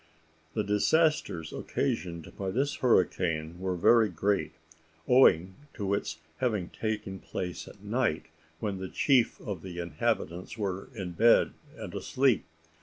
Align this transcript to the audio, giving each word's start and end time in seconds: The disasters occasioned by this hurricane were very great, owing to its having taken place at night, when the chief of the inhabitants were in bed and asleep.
The 0.55 0.63
disasters 0.63 1.53
occasioned 1.53 2.35
by 2.35 2.49
this 2.49 2.77
hurricane 2.77 3.59
were 3.59 3.75
very 3.75 4.09
great, 4.09 4.53
owing 5.07 5.53
to 5.75 5.93
its 5.93 6.17
having 6.37 6.69
taken 6.69 7.19
place 7.19 7.67
at 7.67 7.83
night, 7.83 8.25
when 8.59 8.79
the 8.79 8.89
chief 8.89 9.39
of 9.41 9.61
the 9.61 9.77
inhabitants 9.77 10.57
were 10.57 10.89
in 10.95 11.11
bed 11.11 11.53
and 11.77 11.93
asleep. 11.93 12.45